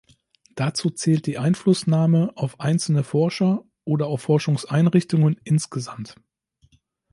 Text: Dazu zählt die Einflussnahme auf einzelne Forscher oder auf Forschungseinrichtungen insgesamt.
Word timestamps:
Dazu 0.55 0.89
zählt 0.89 1.27
die 1.27 1.37
Einflussnahme 1.37 2.31
auf 2.35 2.59
einzelne 2.59 3.03
Forscher 3.03 3.63
oder 3.83 4.07
auf 4.07 4.23
Forschungseinrichtungen 4.23 5.39
insgesamt. 5.43 6.15